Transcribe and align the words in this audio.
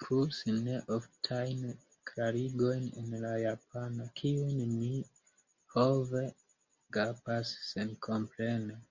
Plus 0.00 0.36
neoftajn 0.66 1.62
klarigojn 2.10 2.86
en 3.02 3.16
la 3.26 3.34
japana, 3.46 4.08
kiujn 4.22 4.62
mi, 4.78 4.92
ho 5.76 5.90
ve, 6.14 6.24
gapas 7.00 7.56
senkomprene. 7.74 8.82